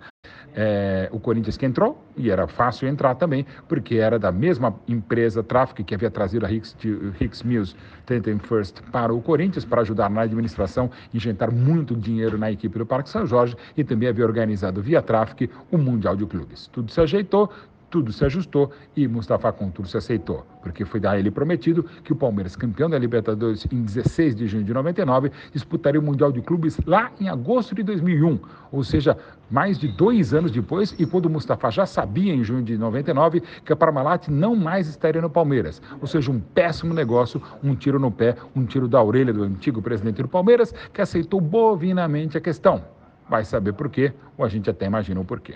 [0.55, 5.41] é, o Corinthians que entrou, e era fácil entrar também, porque era da mesma empresa
[5.43, 6.75] Traffic que havia trazido a Hicks,
[7.19, 12.51] Hicks Mills Tentem First para o Corinthians, para ajudar na administração, injetar muito dinheiro na
[12.51, 16.67] equipe do Parque São Jorge, e também havia organizado via Traffic o Mundial de Clubes.
[16.67, 17.51] Tudo se ajeitou,
[17.91, 22.15] tudo se ajustou e Mustafa Contur se aceitou, porque foi a ele prometido que o
[22.15, 26.79] Palmeiras, campeão da Libertadores em 16 de junho de 99, disputaria o Mundial de Clubes
[26.85, 28.39] lá em agosto de 2001,
[28.71, 29.17] ou seja,
[29.49, 33.73] mais de dois anos depois e quando Mustafa já sabia em junho de 99 que
[33.73, 38.09] a Parmalat não mais estaria no Palmeiras, ou seja, um péssimo negócio, um tiro no
[38.09, 42.81] pé, um tiro da orelha do antigo presidente do Palmeiras que aceitou bovinamente a questão.
[43.29, 45.55] Vai saber por quê, ou a gente até imagina o porquê.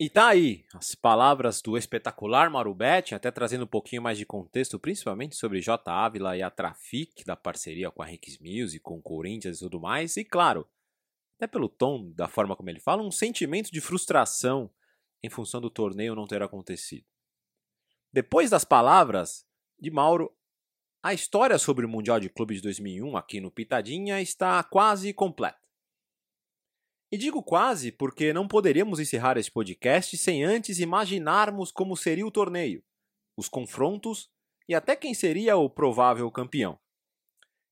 [0.00, 4.24] E tá aí as palavras do espetacular Mauro Betti, até trazendo um pouquinho mais de
[4.24, 5.90] contexto, principalmente sobre J.
[5.90, 9.80] Ávila e a Trafic, da parceria com a Rex Music, com o Corinthians e tudo
[9.80, 10.16] mais.
[10.16, 10.68] E claro,
[11.36, 14.70] até pelo tom da forma como ele fala, um sentimento de frustração
[15.20, 17.04] em função do torneio não ter acontecido.
[18.12, 19.44] Depois das palavras
[19.80, 20.32] de Mauro,
[21.02, 25.67] a história sobre o Mundial de Clubes de 2001 aqui no Pitadinha está quase completa.
[27.10, 32.30] E digo quase porque não poderíamos encerrar esse podcast sem antes imaginarmos como seria o
[32.30, 32.84] torneio,
[33.36, 34.30] os confrontos
[34.68, 36.78] e até quem seria o provável campeão.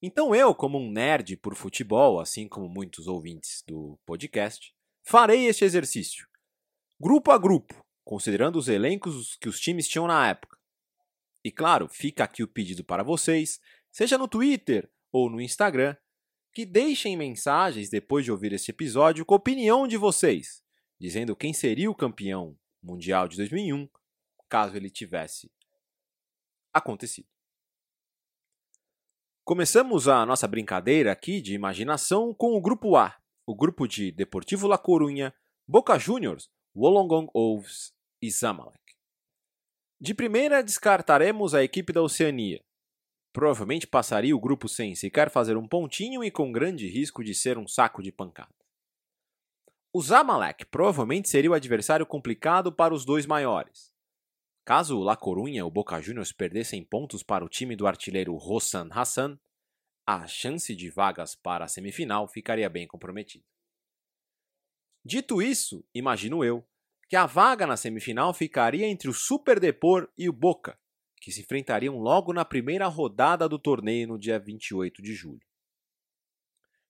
[0.00, 5.64] Então eu, como um nerd por futebol, assim como muitos ouvintes do podcast, farei este
[5.64, 6.26] exercício,
[6.98, 10.56] grupo a grupo, considerando os elencos que os times tinham na época.
[11.44, 15.96] E claro, fica aqui o pedido para vocês, seja no Twitter ou no Instagram,
[16.56, 20.64] que deixem mensagens depois de ouvir este episódio com a opinião de vocês,
[20.98, 23.86] dizendo quem seria o campeão mundial de 2001,
[24.48, 25.52] caso ele tivesse
[26.72, 27.28] acontecido.
[29.44, 33.14] Começamos a nossa brincadeira aqui de imaginação com o grupo A,
[33.44, 35.34] o grupo de Deportivo La Coruña,
[35.68, 37.92] Boca Juniors, Wollongong Wolves
[38.22, 38.96] e Zamalek.
[40.00, 42.64] De primeira descartaremos a equipe da Oceania,
[43.36, 47.58] Provavelmente passaria o grupo sem sequer fazer um pontinho e com grande risco de ser
[47.58, 48.48] um saco de pancada.
[49.92, 53.92] O Zamalek provavelmente seria o adversário complicado para os dois maiores.
[54.64, 58.88] Caso o La Corunha ou Boca Juniors perdessem pontos para o time do artilheiro Rossan
[58.90, 59.38] Hassan,
[60.06, 63.44] a chance de vagas para a semifinal ficaria bem comprometida.
[65.04, 66.66] Dito isso, imagino eu,
[67.06, 70.78] que a vaga na semifinal ficaria entre o Super Depor e o Boca,
[71.26, 75.44] que se enfrentariam logo na primeira rodada do torneio no dia 28 de julho.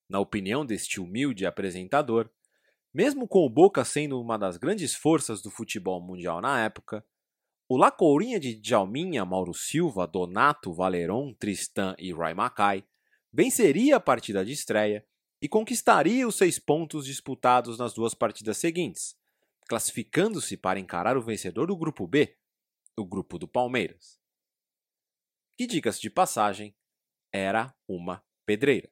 [0.07, 2.29] Na opinião deste humilde apresentador,
[2.93, 7.03] mesmo com o Boca sendo uma das grandes forças do futebol mundial na época,
[7.67, 12.85] o La Courinha de Djalminha, Mauro Silva, Donato, Valeron, Tristan e Rai Mackay
[13.33, 15.03] venceria a partida de estreia
[15.41, 19.17] e conquistaria os seis pontos disputados nas duas partidas seguintes,
[19.67, 22.37] classificando-se para encarar o vencedor do grupo B,
[22.99, 24.26] o grupo do Palmeiras.
[25.57, 26.77] Que, dicas de passagem,
[27.33, 28.91] era uma pedreira.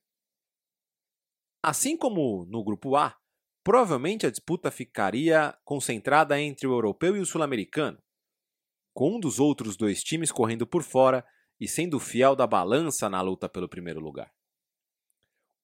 [1.62, 3.18] Assim como no grupo A,
[3.62, 8.03] provavelmente a disputa ficaria concentrada entre o europeu e o sul-americano,
[8.94, 11.27] com um dos outros dois times correndo por fora
[11.59, 14.33] e sendo fiel da balança na luta pelo primeiro lugar.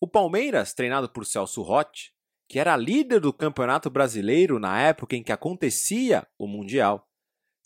[0.00, 2.14] O Palmeiras, treinado por Celso Rotti,
[2.48, 7.08] que era líder do Campeonato Brasileiro na época em que acontecia o Mundial,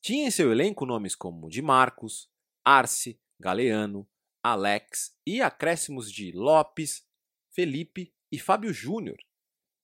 [0.02, 2.28] tinha em seu elenco nomes como Di Marcos,
[2.64, 4.08] Arce, Galeano,
[4.42, 7.06] Alex e acréscimos de Lopes,
[7.50, 9.18] Felipe e Fábio Júnior.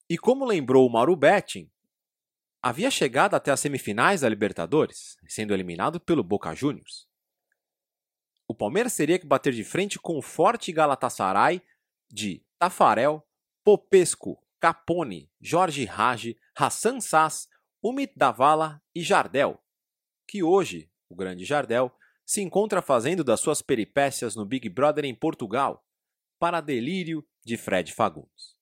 [0.08, 1.70] E como lembrou o Mauro Betting,
[2.62, 7.08] havia chegado até as semifinais da Libertadores, sendo eliminado pelo Boca Juniors.
[8.46, 11.62] O Palmeiras teria que bater de frente com o forte Galatasaray
[12.10, 13.26] de Tafarel,
[13.64, 17.48] Popesco, Capone, Jorge Rage, Hassan Sass,
[17.82, 19.62] Umit Davala e Jardel,
[20.26, 21.90] que hoje, o grande Jardel,
[22.30, 25.84] se encontra fazendo das suas peripécias no Big Brother em Portugal,
[26.38, 28.56] para delírio de Fred Fagundes.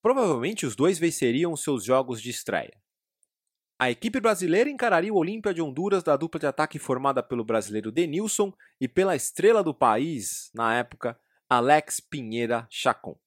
[0.00, 2.80] Provavelmente os dois venceriam seus jogos de estreia.
[3.76, 7.90] A equipe brasileira encararia o Olímpia de Honduras da dupla de ataque formada pelo brasileiro
[7.90, 11.18] Denilson e pela estrela do país, na época,
[11.50, 13.18] Alex Pinheira Chacon.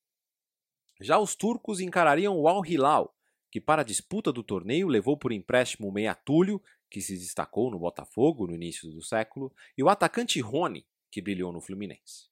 [1.01, 3.13] Já os turcos encarariam o Al Hilal,
[3.51, 7.69] que para a disputa do torneio levou por empréstimo o meia Túlio, que se destacou
[7.69, 12.29] no Botafogo no início do século, e o atacante Rony, que brilhou no Fluminense.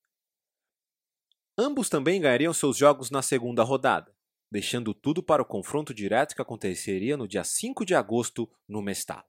[1.58, 4.16] Ambos também ganhariam seus jogos na segunda rodada,
[4.52, 9.26] deixando tudo para o confronto direto que aconteceria no dia 5 de agosto no Mestalo.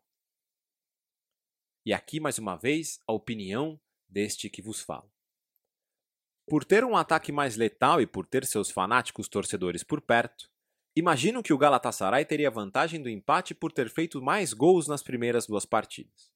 [1.85, 5.11] E aqui mais uma vez a opinião deste que vos falo.
[6.47, 10.51] Por ter um ataque mais letal e por ter seus fanáticos torcedores por perto,
[10.99, 15.47] Imagino que o Galatasaray teria vantagem do empate por ter feito mais gols nas primeiras
[15.47, 16.29] duas partidas.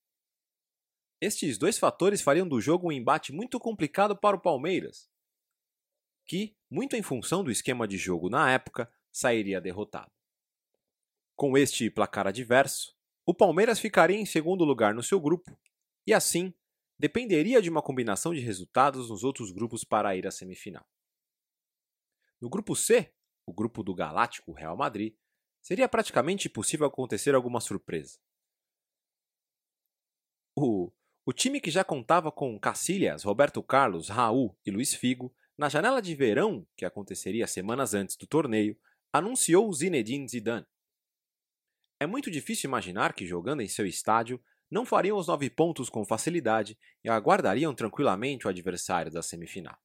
[1.20, 5.10] Estes dois fatores fariam do jogo um embate muito complicado para o Palmeiras,
[6.24, 10.12] que, muito em função do esquema de jogo na época, sairia derrotado.
[11.34, 12.96] Com este placar adverso,
[13.26, 15.58] o Palmeiras ficaria em segundo lugar no seu grupo
[16.06, 16.54] e, assim,
[16.96, 20.86] dependeria de uma combinação de resultados nos outros grupos para ir à semifinal.
[22.40, 23.12] No grupo C,
[23.46, 25.14] o grupo do Galáctico Real Madrid,
[25.60, 28.18] seria praticamente impossível acontecer alguma surpresa.
[30.56, 30.92] O,
[31.24, 36.02] o time que já contava com Cacilhas, Roberto Carlos, Raul e Luiz Figo, na janela
[36.02, 38.78] de verão, que aconteceria semanas antes do torneio,
[39.12, 40.66] anunciou Zinedine Zidane.
[42.00, 46.04] É muito difícil imaginar que, jogando em seu estádio, não fariam os nove pontos com
[46.04, 49.78] facilidade e aguardariam tranquilamente o adversário da semifinal.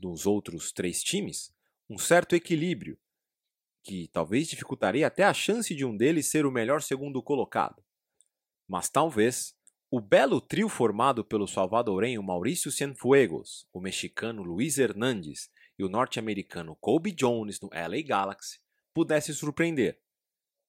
[0.00, 1.54] Nos outros três times,
[1.88, 2.98] um certo equilíbrio,
[3.82, 7.84] que talvez dificultaria até a chance de um deles ser o melhor segundo colocado.
[8.66, 9.56] Mas talvez
[9.88, 16.74] o belo trio formado pelo salvadorenho Maurício Cienfuegos, o mexicano Luiz Hernandes e o norte-americano
[16.80, 18.60] Kobe Jones no LA Galaxy
[18.92, 20.00] pudesse surpreender,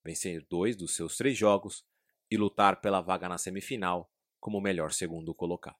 [0.03, 1.84] vencer dois dos seus três jogos
[2.30, 5.78] e lutar pela vaga na semifinal como melhor segundo colocado.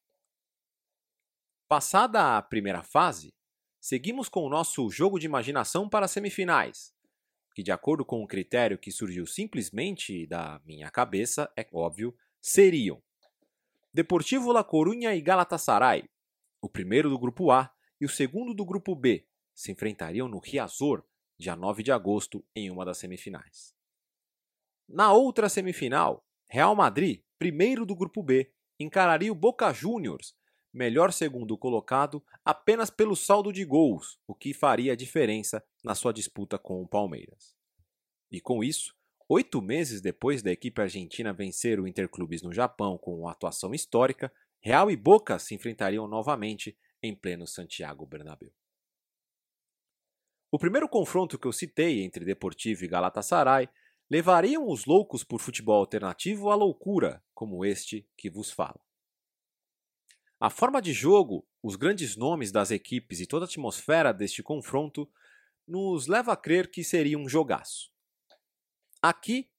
[1.68, 3.36] Passada a primeira fase,
[3.80, 6.94] seguimos com o nosso jogo de imaginação para as semifinais,
[7.56, 13.02] que, de acordo com o critério que surgiu simplesmente da minha cabeça, é óbvio, seriam
[13.94, 16.08] Deportivo La Coruña e Galatasaray,
[16.62, 19.26] o primeiro do grupo A e o segundo do grupo B,
[19.56, 21.04] se enfrentariam no Riazor,
[21.36, 23.74] dia 9 de agosto, em uma das semifinais.
[24.88, 30.36] Na outra semifinal, Real Madrid, primeiro do grupo B, encararia o Boca Juniors,
[30.78, 36.14] melhor segundo colocado apenas pelo saldo de gols, o que faria a diferença na sua
[36.14, 37.56] disputa com o Palmeiras.
[38.32, 38.96] E com isso,
[39.28, 44.32] oito meses depois da equipe argentina vencer o Interclubes no Japão com uma atuação histórica,
[44.60, 48.52] Real e Boca se enfrentariam novamente em pleno Santiago Bernabéu.
[50.52, 53.68] O primeiro confronto que eu citei entre Deportivo e Galatasaray
[54.10, 58.87] levariam os loucos por futebol alternativo à loucura, como este que vos fala.
[60.40, 65.12] A forma de jogo, os grandes nomes das equipes e toda a atmosfera deste confronto
[65.68, 67.92] nos leva a crer que seria um jogaço.
[69.02, 69.50] Aqui,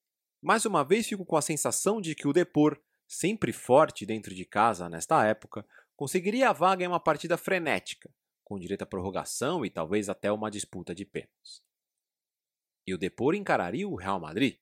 [0.41, 4.45] mais uma vez fico com a sensação de que o Depor, sempre forte dentro de
[4.45, 5.67] casa nesta época,
[5.97, 8.09] conseguiria a vaga em uma partida frenética,
[8.41, 11.61] com direito à prorrogação e talvez até uma disputa de pênaltis.
[12.87, 14.57] E o Depor encararia o Real Madrid,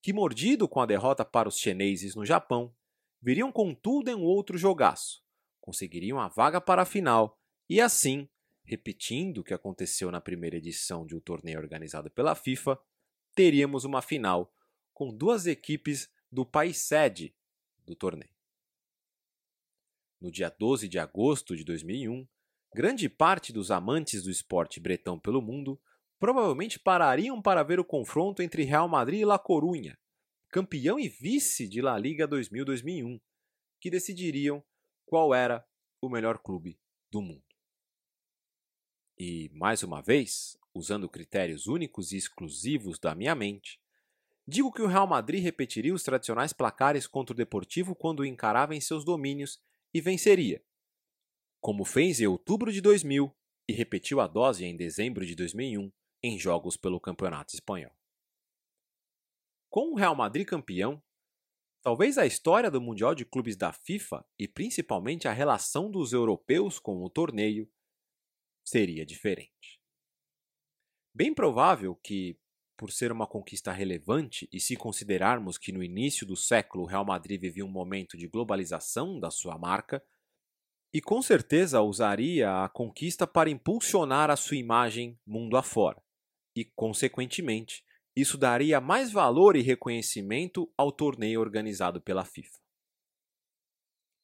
[0.00, 2.72] que, mordido com a derrota para os chineses no Japão,
[3.20, 5.24] viriam com tudo em um outro jogaço,
[5.60, 7.38] conseguiriam a vaga para a final
[7.68, 8.28] e assim,
[8.64, 12.78] repetindo o que aconteceu na primeira edição de um torneio organizado pela FIFA,
[13.34, 14.52] teríamos uma final
[14.92, 17.34] com duas equipes do país sede
[17.86, 18.34] do torneio.
[20.20, 22.26] No dia 12 de agosto de 2001,
[22.74, 25.80] grande parte dos amantes do esporte bretão pelo mundo
[26.18, 29.98] provavelmente parariam para ver o confronto entre Real Madrid e La Coruña,
[30.50, 33.20] campeão e vice de La Liga 2000-2001,
[33.80, 34.62] que decidiriam
[35.10, 35.66] qual era
[36.00, 36.78] o melhor clube
[37.10, 37.42] do mundo.
[39.18, 43.80] E, mais uma vez, usando critérios únicos e exclusivos da minha mente,
[44.46, 48.72] digo que o Real Madrid repetiria os tradicionais placares contra o Deportivo quando o encarava
[48.72, 49.60] em seus domínios
[49.92, 50.64] e venceria,
[51.60, 53.36] como fez em outubro de 2000
[53.66, 55.90] e repetiu a dose em dezembro de 2001,
[56.22, 57.90] em jogos pelo Campeonato Espanhol.
[59.68, 61.02] Com o Real Madrid campeão,
[61.82, 66.78] talvez a história do Mundial de Clubes da FIFA e principalmente a relação dos europeus
[66.78, 67.70] com o torneio
[68.64, 69.80] seria diferente.
[71.14, 72.38] Bem provável que,
[72.76, 77.04] por ser uma conquista relevante e se considerarmos que no início do século o Real
[77.04, 80.02] Madrid vivia um momento de globalização da sua marca,
[80.92, 86.02] e com certeza usaria a conquista para impulsionar a sua imagem mundo afora
[86.56, 87.84] e, consequentemente,
[88.16, 92.58] isso daria mais valor e reconhecimento ao torneio organizado pela FIFA.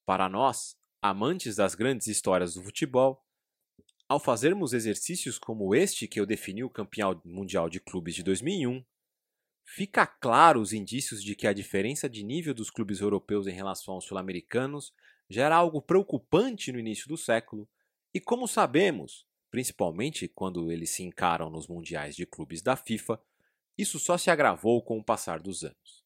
[0.05, 3.24] Para nós, amantes das grandes histórias do futebol,
[4.09, 8.84] ao fazermos exercícios como este que eu defini o campeão mundial de clubes de 2001,
[9.64, 13.95] fica claro os indícios de que a diferença de nível dos clubes europeus em relação
[13.95, 14.93] aos sul-americanos
[15.28, 17.68] já era algo preocupante no início do século,
[18.14, 23.20] e como sabemos, principalmente quando eles se encaram nos mundiais de clubes da FIFA,
[23.77, 26.05] isso só se agravou com o passar dos anos.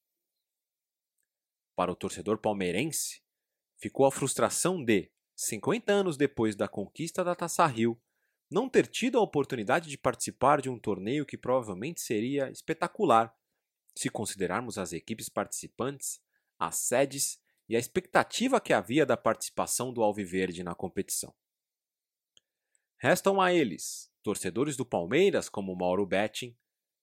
[1.77, 3.23] Para o torcedor palmeirense,
[3.77, 8.01] ficou a frustração de, 50 anos depois da conquista da Taça Rio,
[8.51, 13.35] não ter tido a oportunidade de participar de um torneio que provavelmente seria espetacular,
[13.97, 16.21] se considerarmos as equipes participantes,
[16.59, 21.35] as sedes e a expectativa que havia da participação do Alviverde na competição.
[22.99, 26.55] Restam a eles, torcedores do Palmeiras como Mauro Betting,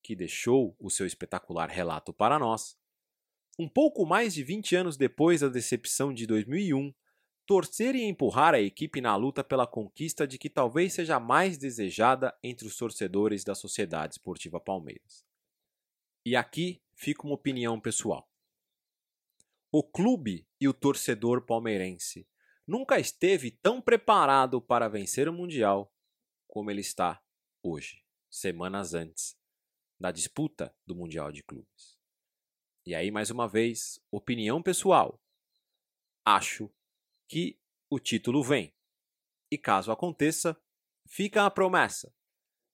[0.08, 2.78] que deixou o seu espetacular relato para nós,
[3.60, 6.94] um pouco mais de 20 anos depois da decepção de 2001,
[7.46, 11.58] torcer e empurrar a equipe na luta pela conquista de que talvez seja a mais
[11.58, 15.26] desejada entre os torcedores da Sociedade Esportiva Palmeiras.
[16.26, 18.32] E aqui fica uma opinião pessoal.
[19.70, 22.26] O clube e o torcedor palmeirense
[22.66, 25.94] nunca esteve tão preparado para vencer o Mundial
[26.48, 27.22] como ele está
[27.62, 29.37] hoje, semanas antes
[30.00, 31.98] da disputa do Mundial de Clubes.
[32.86, 35.22] E aí, mais uma vez, opinião pessoal.
[36.24, 36.72] Acho
[37.28, 38.74] que o título vem.
[39.52, 40.60] E caso aconteça,
[41.08, 42.14] fica a promessa.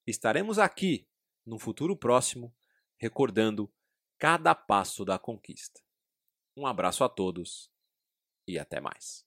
[0.06, 1.08] Estaremos aqui,
[1.46, 2.54] num futuro próximo,
[2.96, 3.72] recordando
[4.18, 5.80] cada passo da conquista.
[6.56, 7.70] Um abraço a todos
[8.46, 9.26] e até mais.